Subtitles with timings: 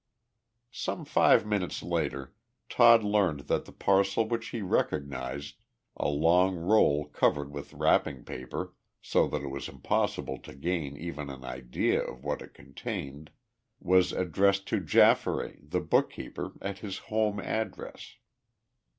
[0.71, 2.33] Some five minutes later
[2.69, 5.61] Todd learned that the parcel which he recognized
[5.95, 11.29] a long roll covered with wrapping paper, so that it was impossible to gain even
[11.29, 13.29] an idea of what it contained
[13.79, 18.15] was addressed to Jafferay, the bookkeeper, at his home address.